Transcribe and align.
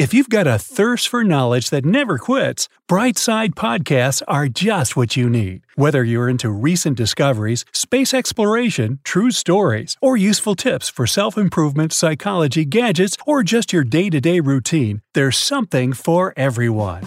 If 0.00 0.14
you've 0.14 0.30
got 0.30 0.46
a 0.46 0.58
thirst 0.58 1.08
for 1.08 1.22
knowledge 1.24 1.68
that 1.68 1.84
never 1.84 2.16
quits, 2.16 2.70
Brightside 2.88 3.50
Podcasts 3.50 4.22
are 4.26 4.48
just 4.48 4.96
what 4.96 5.14
you 5.14 5.28
need. 5.28 5.60
Whether 5.74 6.02
you're 6.02 6.30
into 6.30 6.48
recent 6.48 6.96
discoveries, 6.96 7.66
space 7.74 8.14
exploration, 8.14 9.00
true 9.04 9.30
stories, 9.30 9.98
or 10.00 10.16
useful 10.16 10.54
tips 10.54 10.88
for 10.88 11.06
self 11.06 11.36
improvement, 11.36 11.92
psychology, 11.92 12.64
gadgets, 12.64 13.18
or 13.26 13.42
just 13.42 13.74
your 13.74 13.84
day 13.84 14.08
to 14.08 14.22
day 14.22 14.40
routine, 14.40 15.02
there's 15.12 15.36
something 15.36 15.92
for 15.92 16.32
everyone. 16.34 17.06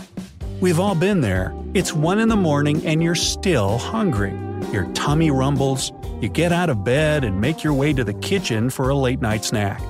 We've 0.61 0.79
all 0.79 0.93
been 0.93 1.21
there. 1.21 1.51
It's 1.73 1.93
1 1.93 2.19
in 2.19 2.29
the 2.29 2.35
morning 2.35 2.85
and 2.85 3.01
you're 3.01 3.15
still 3.15 3.79
hungry. 3.79 4.37
Your 4.71 4.85
tummy 4.93 5.31
rumbles, 5.31 5.91
you 6.21 6.29
get 6.29 6.51
out 6.51 6.69
of 6.69 6.83
bed 6.83 7.23
and 7.23 7.41
make 7.41 7.63
your 7.63 7.73
way 7.73 7.91
to 7.93 8.03
the 8.03 8.13
kitchen 8.13 8.69
for 8.69 8.89
a 8.89 8.95
late 8.95 9.19
night 9.19 9.43
snack. 9.43 9.81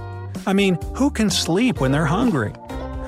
I 0.46 0.54
mean, 0.54 0.78
who 0.94 1.10
can 1.10 1.30
sleep 1.30 1.80
when 1.80 1.92
they're 1.92 2.06
hungry? 2.06 2.54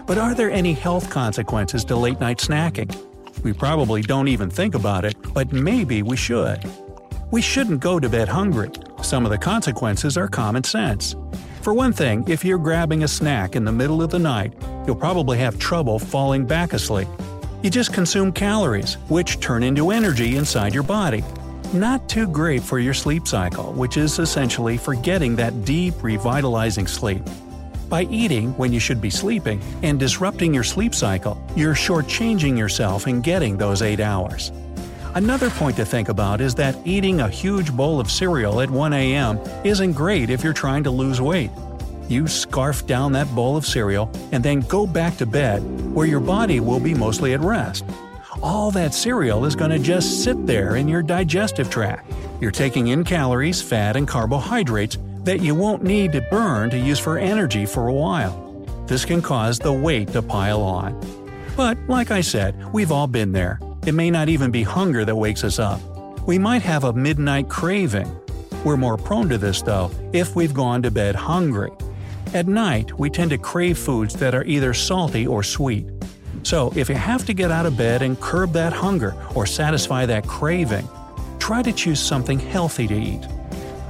But 0.06 0.20
are 0.20 0.36
there 0.36 0.52
any 0.52 0.74
health 0.74 1.10
consequences 1.10 1.84
to 1.86 1.96
late 1.96 2.20
night 2.20 2.38
snacking? 2.38 2.96
We 3.44 3.54
probably 3.54 4.02
don't 4.02 4.28
even 4.28 4.50
think 4.50 4.76
about 4.76 5.04
it, 5.04 5.16
but 5.34 5.52
maybe 5.52 6.04
we 6.04 6.16
should. 6.16 6.64
We 7.32 7.42
shouldn't 7.42 7.80
go 7.80 8.00
to 8.00 8.08
bed 8.08 8.28
hungry. 8.28 8.70
Some 9.02 9.26
of 9.26 9.32
the 9.32 9.38
consequences 9.38 10.16
are 10.16 10.28
common 10.28 10.64
sense. 10.64 11.16
For 11.62 11.74
one 11.74 11.92
thing, 11.92 12.24
if 12.28 12.46
you're 12.46 12.60
grabbing 12.60 13.04
a 13.04 13.08
snack 13.08 13.56
in 13.56 13.66
the 13.66 13.72
middle 13.72 14.04
of 14.04 14.12
the 14.12 14.20
night, 14.20 14.54
you'll 14.86 14.96
probably 14.96 15.40
have 15.40 15.58
trouble 15.58 15.98
falling 15.98 16.46
back 16.46 16.74
asleep. 16.74 17.08
You 17.64 17.72
just 17.72 17.92
consume 17.92 18.32
calories, 18.32 18.98
which 19.10 19.40
turn 19.40 19.64
into 19.64 19.90
energy 19.90 20.36
inside 20.36 20.74
your 20.74 20.84
body. 20.84 21.24
Not 21.74 22.08
too 22.08 22.28
great 22.28 22.62
for 22.62 22.78
your 22.78 22.94
sleep 22.94 23.28
cycle, 23.28 23.74
which 23.74 23.98
is 23.98 24.20
essentially 24.20 24.78
forgetting 24.78 25.36
that 25.38 25.66
deep, 25.66 25.96
revitalizing 26.04 26.86
sleep. 26.86 27.24
By 27.90 28.04
eating 28.04 28.58
when 28.58 28.74
you 28.74 28.80
should 28.80 29.00
be 29.00 29.12
sleeping 29.12 29.62
and 29.84 30.00
disrupting 30.00 30.54
your 30.54 30.64
sleep 30.64 30.96
cycle, 30.96 31.42
you're 31.56 31.76
shortchanging 31.76 32.58
yourself 32.58 33.08
in 33.08 33.22
getting 33.22 33.58
those 33.58 33.82
8 33.82 34.00
hours. 34.00 34.52
Another 35.14 35.50
point 35.52 35.78
to 35.78 35.86
think 35.86 36.10
about 36.10 36.42
is 36.42 36.56
that 36.56 36.76
eating 36.84 37.22
a 37.22 37.30
huge 37.30 37.72
bowl 37.72 38.00
of 38.00 38.12
cereal 38.12 38.60
at 38.60 38.70
1 38.70 38.92
a.m. 38.92 39.40
isn't 39.64 39.94
great 39.94 40.30
if 40.30 40.44
you're 40.44 40.52
trying 40.52 40.84
to 40.84 40.92
lose 40.92 41.22
weight. 41.22 41.52
You 42.10 42.28
scarf 42.28 42.86
down 42.86 43.12
that 43.14 43.34
bowl 43.34 43.56
of 43.56 43.66
cereal 43.66 44.12
and 44.32 44.44
then 44.44 44.60
go 44.62 44.86
back 44.86 45.16
to 45.18 45.26
bed, 45.26 45.60
where 45.94 46.08
your 46.08 46.20
body 46.20 46.60
will 46.60 46.80
be 46.80 46.94
mostly 46.94 47.34
at 47.34 47.40
rest. 47.40 47.86
All 48.44 48.72
that 48.72 48.94
cereal 48.94 49.46
is 49.46 49.56
going 49.56 49.72
to 49.72 49.80
just 49.80 50.24
sit 50.24 50.46
there 50.46 50.76
in 50.76 50.88
your 50.88 51.02
digestive 51.02 51.70
tract. 51.70 52.12
You're 52.42 52.52
taking 52.52 52.88
in 52.88 53.04
calories, 53.04 53.62
fat, 53.62 53.96
and 53.96 54.08
carbohydrates 54.08 54.98
that 55.26 55.42
you 55.42 55.56
won't 55.56 55.84
need 55.84 56.12
to 56.14 56.22
burn 56.22 56.70
to 56.70 56.78
use 56.78 57.00
for 57.00 57.18
energy 57.18 57.66
for 57.66 57.88
a 57.88 57.94
while. 57.94 58.42
This 58.88 59.06
can 59.06 59.22
cause 59.22 59.58
the 59.58 59.74
weight 59.74 60.10
to 60.14 60.22
pile 60.22 60.62
on. 60.62 61.00
But, 61.58 61.78
like 61.88 62.12
I 62.12 62.22
said, 62.22 62.72
we've 62.72 62.92
all 62.92 63.08
been 63.08 63.32
there. 63.32 63.60
It 63.86 63.94
may 63.94 64.12
not 64.12 64.30
even 64.30 64.52
be 64.52 64.62
hunger 64.62 65.04
that 65.04 65.16
wakes 65.16 65.44
us 65.44 65.58
up. 65.58 65.82
We 66.28 66.38
might 66.38 66.62
have 66.62 66.84
a 66.84 66.94
midnight 66.94 67.50
craving. 67.50 68.10
We're 68.64 68.78
more 68.78 68.98
prone 68.98 69.30
to 69.30 69.38
this, 69.38 69.62
though, 69.62 69.90
if 70.14 70.36
we've 70.36 70.54
gone 70.54 70.84
to 70.84 70.92
bed 70.92 71.16
hungry. 71.16 71.72
At 72.34 72.48
night, 72.48 72.98
we 73.00 73.10
tend 73.10 73.32
to 73.32 73.38
crave 73.38 73.78
foods 73.78 74.14
that 74.16 74.36
are 74.36 74.44
either 74.44 74.74
salty 74.74 75.26
or 75.26 75.42
sweet. 75.42 75.88
So, 76.44 76.72
if 76.76 76.90
you 76.90 76.96
have 76.96 77.26
to 77.26 77.34
get 77.34 77.50
out 77.50 77.66
of 77.66 77.78
bed 77.78 78.04
and 78.04 78.20
curb 78.20 78.54
that 78.54 78.74
hunger 78.74 79.16
or 79.34 79.48
satisfy 79.48 80.06
that 80.06 80.28
craving, 80.28 80.88
try 81.40 81.64
to 81.64 81.72
choose 81.72 82.00
something 82.00 82.38
healthy 82.38 82.88
to 82.88 82.96
eat. 82.96 83.26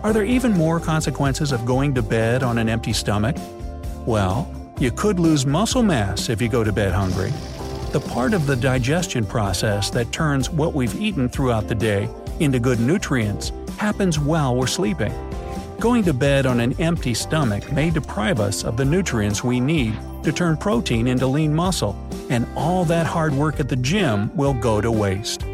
Are 0.06 0.14
there 0.14 0.24
even 0.24 0.52
more 0.52 0.80
consequences 0.80 1.52
of 1.52 1.66
going 1.66 1.96
to 1.96 2.04
bed 2.04 2.44
on 2.44 2.60
an 2.60 2.70
empty 2.70 2.94
stomach? 2.94 3.36
Well, 4.06 4.48
you 4.78 4.92
could 4.92 5.20
lose 5.20 5.48
muscle 5.48 5.82
mass 5.82 6.30
if 6.30 6.40
you 6.40 6.48
go 6.48 6.64
to 6.64 6.72
bed 6.72 6.94
hungry. 6.94 7.34
The 7.92 8.02
part 8.02 8.36
of 8.36 8.46
the 8.46 8.56
digestion 8.56 9.26
process 9.26 9.90
that 9.90 10.12
turns 10.12 10.52
what 10.52 10.76
we've 10.76 10.94
eaten 11.02 11.28
throughout 11.28 11.68
the 11.68 11.74
day 11.74 12.08
into 12.40 12.60
good 12.60 12.80
nutrients 12.80 13.52
happens 13.80 14.20
while 14.20 14.56
we're 14.56 14.68
sleeping. 14.68 15.12
Going 15.80 16.04
to 16.04 16.14
bed 16.14 16.46
on 16.46 16.60
an 16.60 16.80
empty 16.80 17.16
stomach 17.16 17.72
may 17.72 17.90
deprive 17.90 18.40
us 18.40 18.64
of 18.64 18.78
the 18.78 18.86
nutrients 18.86 19.44
we 19.44 19.60
need 19.60 19.98
to 20.22 20.32
turn 20.32 20.56
protein 20.56 21.08
into 21.08 21.26
lean 21.26 21.52
muscle, 21.52 21.96
and 22.30 22.46
all 22.56 22.86
that 22.86 23.08
hard 23.08 23.34
work 23.34 23.60
at 23.60 23.70
the 23.70 23.76
gym 23.76 24.30
will 24.38 24.54
go 24.54 24.82
to 24.82 24.92
waste. 24.92 25.45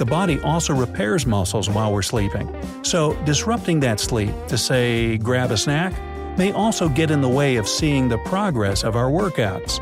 The 0.00 0.06
body 0.06 0.40
also 0.40 0.72
repairs 0.72 1.26
muscles 1.26 1.68
while 1.68 1.92
we're 1.92 2.00
sleeping, 2.00 2.48
so 2.82 3.12
disrupting 3.24 3.80
that 3.80 4.00
sleep 4.00 4.32
to, 4.48 4.56
say, 4.56 5.18
grab 5.18 5.50
a 5.50 5.58
snack, 5.58 5.92
may 6.38 6.52
also 6.52 6.88
get 6.88 7.10
in 7.10 7.20
the 7.20 7.28
way 7.28 7.56
of 7.56 7.68
seeing 7.68 8.08
the 8.08 8.16
progress 8.16 8.82
of 8.82 8.96
our 8.96 9.10
workouts. 9.10 9.78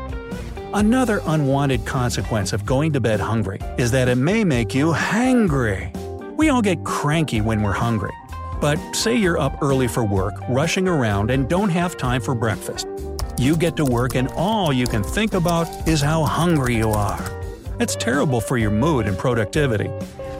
Another 0.73 1.21
unwanted 1.25 1.85
consequence 1.85 2.51
of 2.51 2.65
going 2.65 2.91
to 2.91 2.99
bed 2.99 3.21
hungry 3.21 3.59
is 3.77 3.91
that 3.91 4.09
it 4.09 4.15
may 4.15 4.43
make 4.43 4.75
you 4.75 4.91
hangry. 4.91 5.89
We 6.35 6.49
all 6.49 6.61
get 6.61 6.83
cranky 6.83 7.39
when 7.39 7.61
we're 7.61 7.71
hungry. 7.71 8.11
But 8.59 8.77
say 8.93 9.15
you're 9.15 9.39
up 9.39 9.63
early 9.63 9.87
for 9.87 10.03
work, 10.03 10.33
rushing 10.49 10.89
around, 10.89 11.31
and 11.31 11.47
don't 11.47 11.69
have 11.69 11.95
time 11.95 12.19
for 12.19 12.35
breakfast. 12.35 12.89
You 13.37 13.55
get 13.55 13.77
to 13.77 13.85
work, 13.85 14.15
and 14.15 14.27
all 14.35 14.73
you 14.73 14.85
can 14.85 15.01
think 15.01 15.33
about 15.33 15.87
is 15.87 16.01
how 16.01 16.25
hungry 16.25 16.75
you 16.75 16.89
are. 16.89 17.38
It's 17.79 17.95
terrible 17.95 18.41
for 18.41 18.57
your 18.57 18.71
mood 18.71 19.07
and 19.07 19.17
productivity. 19.17 19.89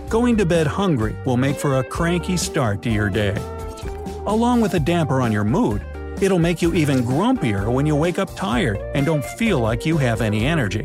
Going 0.09 0.35
to 0.35 0.45
bed 0.45 0.67
hungry 0.67 1.15
will 1.23 1.37
make 1.37 1.55
for 1.55 1.79
a 1.79 1.83
cranky 1.85 2.35
start 2.35 2.81
to 2.81 2.89
your 2.89 3.09
day. 3.09 3.33
Along 4.25 4.59
with 4.59 4.73
a 4.73 4.79
damper 4.79 5.21
on 5.21 5.31
your 5.31 5.45
mood, 5.45 5.81
it'll 6.21 6.37
make 6.37 6.61
you 6.61 6.73
even 6.73 6.99
grumpier 6.99 7.71
when 7.71 7.85
you 7.85 7.95
wake 7.95 8.19
up 8.19 8.35
tired 8.35 8.77
and 8.93 9.05
don't 9.05 9.23
feel 9.23 9.61
like 9.61 9.85
you 9.85 9.95
have 9.95 10.19
any 10.19 10.45
energy. 10.45 10.83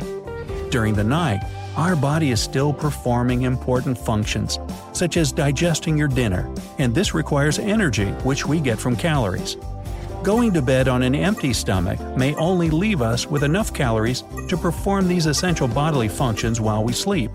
During 0.71 0.95
the 0.95 1.03
night, 1.03 1.43
our 1.77 1.97
body 1.97 2.31
is 2.31 2.41
still 2.41 2.73
performing 2.73 3.43
important 3.43 3.99
functions, 3.99 4.61
such 4.93 5.17
as 5.17 5.33
digesting 5.33 5.99
your 5.99 6.07
dinner, 6.07 6.49
and 6.79 6.95
this 6.95 7.15
requires 7.15 7.59
energy, 7.59 8.07
which 8.23 8.47
we 8.47 8.61
get 8.61 8.79
from 8.79 8.95
calories. 8.95 9.57
Going 10.25 10.55
to 10.55 10.63
bed 10.63 10.89
on 10.89 11.03
an 11.03 11.15
empty 11.15 11.53
stomach 11.53 12.01
may 12.17 12.35
only 12.37 12.71
leave 12.71 13.03
us 13.03 13.27
with 13.27 13.45
enough 13.45 13.75
calories 13.75 14.25
to 14.49 14.57
perform 14.57 15.07
these 15.07 15.27
essential 15.27 15.69
bodily 15.69 16.09
functions 16.09 16.63
while 16.63 16.83
we 16.83 16.95
sleep, 16.95 17.31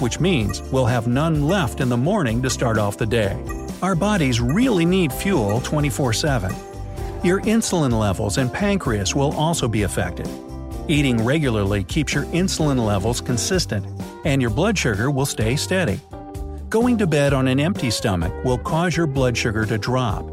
which 0.00 0.20
means 0.20 0.60
we'll 0.70 0.84
have 0.84 1.06
none 1.06 1.48
left 1.48 1.80
in 1.80 1.88
the 1.88 1.96
morning 1.96 2.42
to 2.42 2.50
start 2.50 2.76
off 2.76 2.98
the 2.98 3.06
day. 3.06 3.42
Our 3.80 3.94
bodies 3.94 4.38
really 4.38 4.84
need 4.84 5.14
fuel 5.14 5.62
24 5.62 6.12
7. 6.12 6.54
Your 7.24 7.40
insulin 7.40 7.98
levels 7.98 8.36
and 8.36 8.52
pancreas 8.52 9.14
will 9.14 9.32
also 9.32 9.66
be 9.66 9.84
affected. 9.84 10.28
Eating 10.88 11.24
regularly 11.24 11.84
keeps 11.84 12.12
your 12.12 12.24
insulin 12.24 12.84
levels 12.84 13.22
consistent, 13.22 13.86
and 14.26 14.42
your 14.42 14.50
blood 14.50 14.76
sugar 14.76 15.10
will 15.10 15.24
stay 15.24 15.56
steady. 15.56 16.00
Going 16.68 16.98
to 16.98 17.06
bed 17.06 17.32
on 17.32 17.48
an 17.48 17.60
empty 17.60 17.90
stomach 17.90 18.44
will 18.44 18.58
cause 18.58 18.94
your 18.94 19.06
blood 19.06 19.38
sugar 19.38 19.64
to 19.64 19.78
drop. 19.78 20.26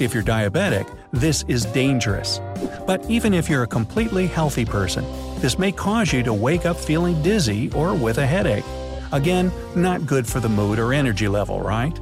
If 0.00 0.12
you're 0.12 0.24
diabetic, 0.24 0.90
this 1.14 1.44
is 1.46 1.64
dangerous. 1.66 2.40
But 2.86 3.08
even 3.08 3.34
if 3.34 3.48
you're 3.48 3.62
a 3.62 3.68
completely 3.68 4.26
healthy 4.26 4.64
person, 4.64 5.04
this 5.40 5.58
may 5.58 5.70
cause 5.70 6.12
you 6.12 6.22
to 6.24 6.32
wake 6.34 6.66
up 6.66 6.76
feeling 6.76 7.22
dizzy 7.22 7.70
or 7.70 7.94
with 7.94 8.18
a 8.18 8.26
headache. 8.26 8.64
Again, 9.12 9.52
not 9.76 10.06
good 10.06 10.26
for 10.26 10.40
the 10.40 10.48
mood 10.48 10.78
or 10.78 10.92
energy 10.92 11.28
level, 11.28 11.60
right? 11.60 11.96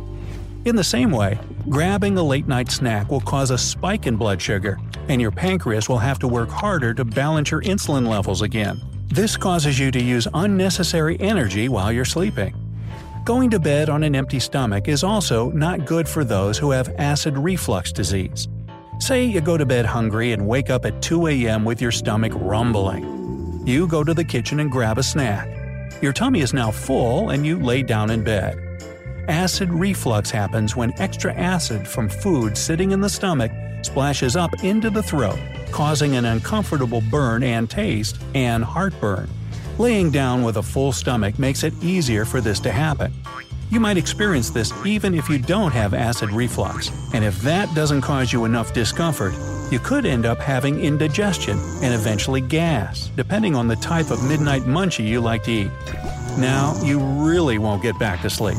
In 0.65 0.77
the 0.77 0.84
same 0.84 1.11
way, 1.11 1.39
grabbing 1.69 2.17
a 2.17 2.23
late 2.23 2.49
night 2.49 2.71
snack 2.71 3.11
will 3.11 3.21
cause 3.21 3.50
a 3.50 3.59
spike 3.59 4.06
in 4.06 4.17
blood 4.17 4.41
sugar, 4.41 4.78
and 5.09 5.21
your 5.21 5.31
pancreas 5.31 5.89
will 5.89 5.99
have 5.99 6.19
to 6.21 6.29
work 6.29 6.49
harder 6.49 6.94
to 6.94 7.05
balance 7.05 7.50
your 7.50 7.61
insulin 7.62 8.09
levels 8.09 8.41
again. 8.41 8.81
This 9.09 9.37
causes 9.37 9.79
you 9.79 9.91
to 9.91 10.03
use 10.03 10.27
unnecessary 10.33 11.21
energy 11.21 11.69
while 11.69 11.93
you're 11.93 12.06
sleeping. 12.06 12.55
Going 13.25 13.50
to 13.50 13.61
bed 13.61 13.91
on 13.91 14.05
an 14.05 14.17
empty 14.17 14.41
stomach 14.41 14.89
is 14.89 15.05
also 15.05 15.50
not 15.50 15.84
good 15.84 16.09
for 16.09 16.25
those 16.25 16.56
who 16.56 16.71
have 16.71 16.94
acid 16.99 17.37
reflux 17.37 17.93
disease. 17.93 18.49
Say 19.02 19.24
you 19.24 19.40
go 19.40 19.56
to 19.56 19.66
bed 19.66 19.84
hungry 19.84 20.30
and 20.30 20.46
wake 20.46 20.70
up 20.70 20.84
at 20.84 21.02
2 21.02 21.26
a.m. 21.26 21.64
with 21.64 21.82
your 21.82 21.90
stomach 21.90 22.30
rumbling. 22.36 23.60
You 23.66 23.88
go 23.88 24.04
to 24.04 24.14
the 24.14 24.22
kitchen 24.22 24.60
and 24.60 24.70
grab 24.70 24.96
a 24.96 25.02
snack. 25.02 25.49
Your 26.00 26.12
tummy 26.12 26.40
is 26.40 26.54
now 26.54 26.70
full 26.70 27.31
and 27.31 27.44
you 27.44 27.58
lay 27.58 27.82
down 27.82 28.10
in 28.10 28.22
bed. 28.22 28.56
Acid 29.26 29.70
reflux 29.72 30.31
happens 30.31 30.76
when 30.76 30.93
extra 31.00 31.34
acid 31.34 31.88
from 31.88 32.08
food 32.08 32.56
sitting 32.56 32.93
in 32.93 33.00
the 33.00 33.08
stomach 33.08 33.50
splashes 33.82 34.37
up 34.37 34.62
into 34.62 34.88
the 34.88 35.02
throat, 35.02 35.40
causing 35.72 36.14
an 36.14 36.25
uncomfortable 36.25 37.02
burn 37.10 37.43
and 37.43 37.69
taste 37.69 38.20
and 38.37 38.62
heartburn. 38.62 39.28
Laying 39.78 40.12
down 40.12 40.44
with 40.44 40.58
a 40.58 40.62
full 40.62 40.93
stomach 40.93 41.40
makes 41.40 41.64
it 41.64 41.75
easier 41.82 42.25
for 42.25 42.40
this 42.40 42.60
to 42.60 42.70
happen. 42.70 43.12
You 43.72 43.80
might 43.80 43.96
experience 43.96 44.50
this 44.50 44.70
even 44.84 45.14
if 45.14 45.30
you 45.30 45.38
don't 45.38 45.72
have 45.72 45.94
acid 45.94 46.30
reflux, 46.30 46.90
and 47.14 47.24
if 47.24 47.40
that 47.40 47.74
doesn't 47.74 48.02
cause 48.02 48.30
you 48.30 48.44
enough 48.44 48.74
discomfort, 48.74 49.32
you 49.70 49.78
could 49.78 50.04
end 50.04 50.26
up 50.26 50.38
having 50.40 50.78
indigestion 50.78 51.58
and 51.82 51.94
eventually 51.94 52.42
gas, 52.42 53.10
depending 53.16 53.54
on 53.54 53.69
the 53.69 53.76
type 53.76 54.10
of 54.10 54.22
midnight 54.28 54.64
munchie 54.64 55.08
you 55.08 55.22
like 55.22 55.42
to 55.44 55.52
eat. 55.52 55.70
Now, 56.38 56.74
you 56.84 56.98
really 57.00 57.56
won't 57.56 57.82
get 57.82 57.98
back 57.98 58.20
to 58.20 58.28
sleep. 58.28 58.58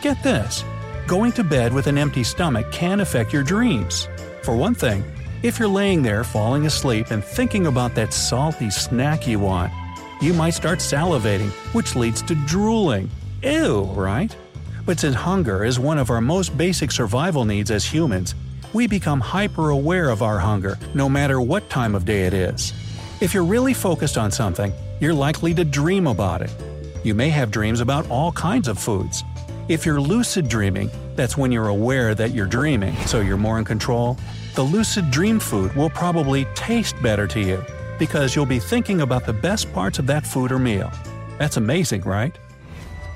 Get 0.00 0.22
this 0.22 0.64
going 1.06 1.32
to 1.32 1.44
bed 1.44 1.74
with 1.74 1.86
an 1.86 1.98
empty 1.98 2.24
stomach 2.24 2.72
can 2.72 3.00
affect 3.00 3.34
your 3.34 3.42
dreams. 3.42 4.08
For 4.42 4.56
one 4.56 4.74
thing, 4.74 5.04
If 5.42 5.58
you're 5.58 5.68
laying 5.68 6.02
there 6.02 6.22
falling 6.22 6.66
asleep 6.66 7.10
and 7.10 7.24
thinking 7.24 7.66
about 7.66 7.94
that 7.94 8.12
salty 8.12 8.68
snack 8.68 9.26
you 9.26 9.38
want, 9.38 9.72
you 10.20 10.34
might 10.34 10.50
start 10.50 10.80
salivating, 10.80 11.48
which 11.72 11.96
leads 11.96 12.20
to 12.22 12.34
drooling. 12.34 13.10
Ew, 13.42 13.84
right? 13.94 14.36
But 14.84 15.00
since 15.00 15.14
hunger 15.14 15.64
is 15.64 15.78
one 15.78 15.96
of 15.96 16.10
our 16.10 16.20
most 16.20 16.58
basic 16.58 16.92
survival 16.92 17.46
needs 17.46 17.70
as 17.70 17.86
humans, 17.86 18.34
we 18.74 18.86
become 18.86 19.18
hyper 19.18 19.70
aware 19.70 20.10
of 20.10 20.22
our 20.22 20.38
hunger 20.38 20.78
no 20.94 21.08
matter 21.08 21.40
what 21.40 21.70
time 21.70 21.94
of 21.94 22.04
day 22.04 22.26
it 22.26 22.34
is. 22.34 22.74
If 23.22 23.32
you're 23.32 23.44
really 23.44 23.72
focused 23.72 24.18
on 24.18 24.30
something, 24.30 24.72
you're 25.00 25.14
likely 25.14 25.54
to 25.54 25.64
dream 25.64 26.06
about 26.06 26.42
it. 26.42 26.54
You 27.02 27.14
may 27.14 27.30
have 27.30 27.50
dreams 27.50 27.80
about 27.80 28.08
all 28.10 28.30
kinds 28.32 28.68
of 28.68 28.78
foods. 28.78 29.24
If 29.68 29.86
you're 29.86 30.00
lucid 30.02 30.46
dreaming, 30.46 30.90
that's 31.16 31.38
when 31.38 31.50
you're 31.50 31.68
aware 31.68 32.14
that 32.14 32.32
you're 32.32 32.46
dreaming, 32.46 32.94
so 33.06 33.20
you're 33.20 33.38
more 33.38 33.58
in 33.58 33.64
control. 33.64 34.18
The 34.54 34.62
lucid 34.62 35.10
dream 35.10 35.40
food 35.40 35.74
will 35.74 35.90
probably 35.90 36.44
taste 36.54 37.00
better 37.02 37.26
to 37.28 37.40
you 37.40 37.64
because 37.98 38.36
you'll 38.36 38.44
be 38.44 38.58
thinking 38.58 39.00
about 39.00 39.24
the 39.24 39.32
best 39.32 39.72
parts 39.72 39.98
of 39.98 40.06
that 40.08 40.26
food 40.26 40.52
or 40.52 40.58
meal. 40.58 40.92
That's 41.38 41.56
amazing, 41.56 42.02
right? 42.02 42.36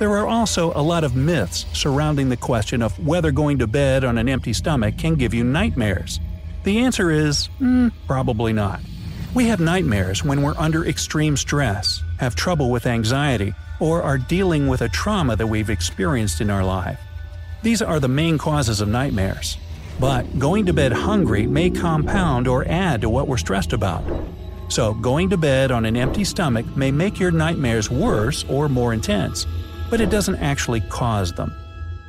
There 0.05 0.19
are 0.19 0.27
also 0.27 0.71
a 0.75 0.83
lot 0.83 1.03
of 1.03 1.17
myths 1.17 1.65
surrounding 1.73 2.29
the 2.29 2.37
question 2.37 2.83
of 2.83 3.07
whether 3.07 3.33
going 3.33 3.61
to 3.61 3.67
bed 3.67 4.05
on 4.05 4.19
an 4.19 4.29
empty 4.29 4.53
stomach 4.53 4.99
can 4.99 5.15
give 5.15 5.33
you 5.33 5.45
nightmares. 5.45 6.21
The 6.65 6.81
answer 6.81 7.11
is 7.11 7.49
mm, 7.59 7.91
probably 8.07 8.53
not. 8.53 8.83
We 9.33 9.47
have 9.47 9.61
nightmares 9.61 10.23
when 10.23 10.43
we're 10.43 10.59
under 10.59 10.85
extreme 10.85 11.39
stress, 11.39 12.03
have 12.19 12.35
trouble 12.35 12.71
with 12.71 12.85
anxiety, 12.85 13.55
or 13.81 14.03
are 14.03 14.19
dealing 14.19 14.69
with 14.69 14.83
a 14.83 14.91
trauma 14.91 15.37
that 15.37 15.47
we've 15.47 15.71
experienced 15.71 16.43
in 16.43 16.51
our 16.51 16.63
life. 16.63 17.01
These 17.63 17.81
are 17.81 17.99
the 17.99 18.07
main 18.07 18.37
causes 18.37 18.83
of 18.83 18.89
nightmares. 18.89 19.57
But 19.99 20.39
going 20.39 20.67
to 20.67 20.75
bed 20.75 20.93
hungry 20.93 21.47
may 21.47 21.71
compound 21.71 22.47
or 22.47 22.69
add 22.69 23.01
to 23.01 23.09
what 23.09 23.27
we're 23.27 23.39
stressed 23.39 23.73
about. 23.73 24.05
So, 24.69 24.93
going 24.93 25.31
to 25.31 25.39
bed 25.39 25.71
on 25.71 25.87
an 25.87 25.97
empty 25.97 26.25
stomach 26.25 26.67
may 26.77 26.91
make 26.91 27.19
your 27.19 27.31
nightmares 27.31 27.91
worse 27.91 28.45
or 28.51 28.69
more 28.69 28.93
intense, 28.93 29.47
but 29.91 30.01
it 30.01 30.11
doesn't 30.11 30.37
actually 30.37 30.81
cause 30.83 31.33
them. 31.33 31.55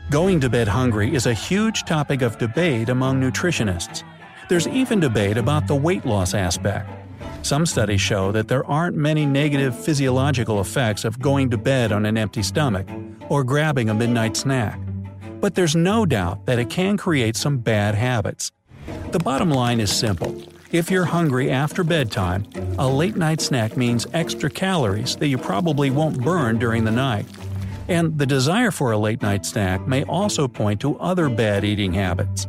Going 0.09 0.39
to 0.41 0.49
bed 0.49 0.67
hungry 0.67 1.15
is 1.15 1.25
a 1.25 1.33
huge 1.33 1.83
topic 1.83 2.21
of 2.21 2.37
debate 2.37 2.89
among 2.89 3.19
nutritionists. 3.19 4.03
There's 4.49 4.67
even 4.67 4.99
debate 4.99 5.37
about 5.37 5.67
the 5.67 5.75
weight 5.75 6.05
loss 6.05 6.33
aspect. 6.33 6.89
Some 7.41 7.65
studies 7.65 8.01
show 8.01 8.31
that 8.31 8.47
there 8.47 8.65
aren't 8.65 8.95
many 8.95 9.25
negative 9.25 9.77
physiological 9.77 10.61
effects 10.61 11.05
of 11.05 11.19
going 11.19 11.49
to 11.51 11.57
bed 11.57 11.91
on 11.91 12.05
an 12.05 12.17
empty 12.17 12.43
stomach 12.43 12.87
or 13.29 13.43
grabbing 13.43 13.89
a 13.89 13.93
midnight 13.93 14.37
snack. 14.37 14.79
But 15.41 15.55
there's 15.55 15.75
no 15.75 16.05
doubt 16.05 16.45
that 16.45 16.59
it 16.59 16.69
can 16.69 16.97
create 16.97 17.35
some 17.35 17.57
bad 17.57 17.95
habits. 17.95 18.51
The 19.11 19.19
bottom 19.19 19.49
line 19.49 19.79
is 19.79 19.91
simple. 19.91 20.35
If 20.71 20.91
you're 20.91 21.05
hungry 21.05 21.51
after 21.51 21.83
bedtime, 21.83 22.45
a 22.77 22.87
late 22.87 23.15
night 23.15 23.41
snack 23.41 23.77
means 23.77 24.07
extra 24.13 24.49
calories 24.49 25.15
that 25.17 25.27
you 25.27 25.37
probably 25.37 25.89
won't 25.89 26.21
burn 26.21 26.57
during 26.57 26.83
the 26.83 26.91
night. 26.91 27.25
And 27.87 28.17
the 28.17 28.25
desire 28.25 28.71
for 28.71 28.91
a 28.91 28.97
late 28.97 29.21
night 29.21 29.45
snack 29.45 29.87
may 29.87 30.03
also 30.05 30.47
point 30.47 30.81
to 30.81 30.97
other 30.99 31.29
bad 31.29 31.63
eating 31.63 31.93
habits. 31.93 32.47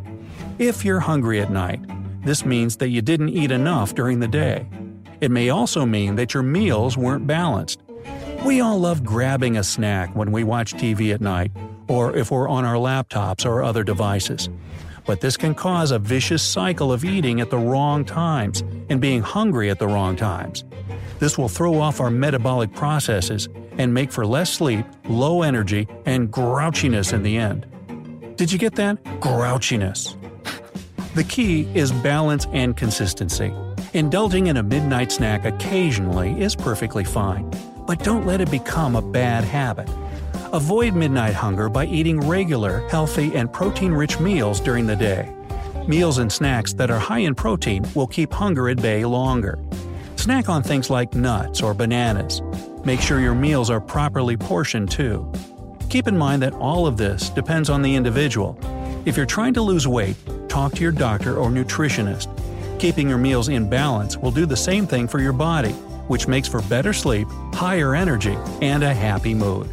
If 0.59 0.85
you're 0.85 1.01
hungry 1.01 1.41
at 1.41 1.51
night, 1.51 1.81
this 2.25 2.45
means 2.45 2.77
that 2.79 2.89
you 2.89 3.03
didn't 3.03 3.29
eat 3.29 3.51
enough 3.51 3.95
during 3.95 4.21
the 4.21 4.29
day. 4.29 4.67
It 5.21 5.31
may 5.31 5.51
also 5.51 5.85
mean 5.85 6.17
that 6.17 6.35
your 6.35 6.43
meals 6.43 6.97
weren't 6.97 7.27
balanced. 7.27 7.81
We 8.45 8.61
all 8.61 8.79
love 8.79 9.05
grabbing 9.05 9.57
a 9.57 9.65
snack 9.65 10.15
when 10.15 10.33
we 10.33 10.45
watch 10.45 10.75
TV 10.75 11.13
at 11.13 11.21
night, 11.21 11.53
or 11.89 12.17
if 12.17 12.31
we're 12.31 12.49
on 12.49 12.65
our 12.65 12.77
laptops 12.77 13.45
or 13.45 13.63
other 13.63 13.85
devices. 13.85 14.49
But 15.05 15.21
this 15.21 15.37
can 15.37 15.55
cause 15.55 15.91
a 15.91 15.99
vicious 15.99 16.43
cycle 16.43 16.93
of 16.93 17.05
eating 17.05 17.41
at 17.41 17.51
the 17.51 17.59
wrong 17.59 18.05
times 18.05 18.63
and 18.89 19.01
being 19.01 19.23
hungry 19.23 19.71
at 19.71 19.79
the 19.79 19.87
wrong 19.87 20.17
times. 20.17 20.65
This 21.19 21.39
will 21.39 21.49
throw 21.49 21.79
off 21.79 22.01
our 22.01 22.11
metabolic 22.11 22.75
processes 22.75 23.49
and 23.79 23.93
make 23.93 24.13
for 24.13 24.27
less 24.27 24.53
sleep, 24.53 24.85
low 25.09 25.43
energy, 25.43 25.89
and 26.05 26.31
grouchiness 26.31 27.13
in 27.13 27.23
the 27.23 27.37
end. 27.37 27.67
Did 28.37 28.53
you 28.53 28.59
get 28.59 28.75
that? 28.77 29.03
Grouchiness. 29.21 30.17
The 31.15 31.25
key 31.25 31.69
is 31.75 31.93
balance 31.93 32.47
and 32.53 32.77
consistency. 32.77 33.53
Indulging 33.95 34.49
in 34.49 34.59
a 34.59 34.63
midnight 34.63 35.11
snack 35.11 35.47
occasionally 35.47 36.39
is 36.41 36.55
perfectly 36.55 37.05
fine, 37.05 37.51
but 37.87 38.05
don't 38.05 38.27
let 38.27 38.43
it 38.43 38.51
become 38.51 38.97
a 38.97 39.01
bad 39.01 39.43
habit. 39.45 39.89
Avoid 40.53 40.95
midnight 40.95 41.35
hunger 41.35 41.69
by 41.69 41.87
eating 41.87 42.21
regular, 42.21 42.87
healthy, 42.89 43.35
and 43.35 43.53
protein 43.53 43.93
rich 43.93 44.21
meals 44.21 44.61
during 44.61 44.87
the 44.87 44.97
day. 44.97 45.35
Meals 45.89 46.19
and 46.19 46.31
snacks 46.31 46.73
that 46.75 46.91
are 46.91 46.99
high 46.99 47.21
in 47.21 47.35
protein 47.35 47.87
will 47.95 48.07
keep 48.07 48.33
hunger 48.33 48.69
at 48.69 48.83
bay 48.83 49.05
longer. 49.05 49.59
Snack 50.17 50.49
on 50.49 50.63
things 50.63 50.91
like 50.91 51.15
nuts 51.15 51.63
or 51.63 51.73
bananas. 51.73 52.43
Make 52.87 53.01
sure 53.01 53.19
your 53.19 53.35
meals 53.35 53.69
are 53.69 53.81
properly 53.81 54.37
portioned 54.37 54.93
too. 54.93 55.29
Keep 55.91 56.07
in 56.07 56.17
mind 56.17 56.41
that 56.43 56.53
all 56.53 56.87
of 56.87 56.97
this 56.97 57.31
depends 57.31 57.69
on 57.69 57.83
the 57.83 57.93
individual. 57.93 58.57
If 59.05 59.17
you're 59.17 59.27
trying 59.27 59.55
to 59.55 59.61
lose 59.61 59.89
weight, 59.89 60.15
talk 60.49 60.73
to 60.75 60.83
your 60.83 60.93
doctor 60.93 61.37
or 61.37 61.51
nutritionist. 61.51 62.29
Keeping 62.79 63.09
your 63.09 63.19
meals 63.19 63.49
in 63.49 63.69
balance 63.69 64.17
will 64.17 64.31
do 64.31 64.47
the 64.47 64.57
same 64.57 64.87
thing 64.87 65.09
for 65.09 65.19
your 65.19 65.33
body, 65.33 65.73
which 66.07 66.29
makes 66.29 66.47
for 66.47 66.63
better 66.63 66.93
sleep, 66.93 67.27
higher 67.53 67.97
energy, 67.97 68.39
and 68.63 68.85
a 68.85 68.95
happy 68.95 69.35
mood. 69.35 69.69